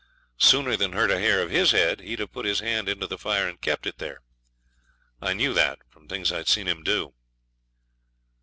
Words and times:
Sooner 0.39 0.75
than 0.75 0.93
hurt 0.93 1.11
a 1.11 1.19
hair 1.19 1.43
of 1.43 1.51
his 1.51 1.69
head 1.73 1.99
he'd 1.99 2.17
have 2.17 2.31
put 2.31 2.43
his 2.47 2.59
hand 2.59 2.89
into 2.89 3.05
the 3.05 3.19
fire 3.19 3.47
and 3.47 3.61
kept 3.61 3.85
it 3.85 3.99
there. 3.99 4.23
I 5.21 5.33
knew 5.33 5.53
that 5.53 5.77
from 5.91 6.07
things 6.07 6.31
I'd 6.31 6.47
seen 6.47 6.67
him 6.67 6.81
do. 6.81 7.13